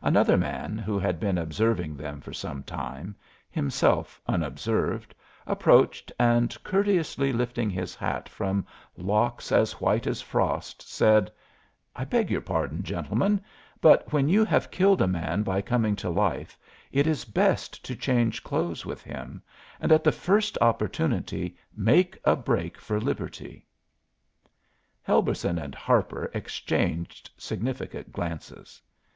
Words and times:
Another 0.00 0.36
man, 0.36 0.78
who 0.78 0.96
had 0.96 1.18
been 1.18 1.36
observing 1.36 1.96
them 1.96 2.20
for 2.20 2.32
some 2.32 2.62
time, 2.62 3.16
himself 3.50 4.20
unobserved, 4.28 5.12
approached 5.44 6.12
and, 6.20 6.56
courteously 6.62 7.32
lifting 7.32 7.68
his 7.68 7.96
hat 7.96 8.28
from 8.28 8.64
locks 8.96 9.50
as 9.50 9.80
white 9.80 10.06
as 10.06 10.22
frost, 10.22 10.88
said: 10.88 11.32
"I 11.96 12.04
beg 12.04 12.30
your 12.30 12.42
pardon, 12.42 12.84
gentlemen, 12.84 13.40
but 13.80 14.12
when 14.12 14.28
you 14.28 14.44
have 14.44 14.70
killed 14.70 15.02
a 15.02 15.08
man 15.08 15.42
by 15.42 15.60
coming 15.60 15.96
to 15.96 16.08
life, 16.10 16.56
it 16.92 17.08
is 17.08 17.24
best 17.24 17.84
to 17.84 17.96
change 17.96 18.44
clothes 18.44 18.86
with 18.86 19.02
him, 19.02 19.42
and 19.80 19.90
at 19.90 20.04
the 20.04 20.12
first 20.12 20.56
opportunity 20.60 21.56
make 21.76 22.16
a 22.24 22.36
break 22.36 22.78
for 22.78 23.00
liberty." 23.00 23.66
Helberson 25.02 25.58
and 25.58 25.74
Harper 25.74 26.30
exchanged 26.34 27.32
significant 27.36 28.12
glances. 28.12 28.80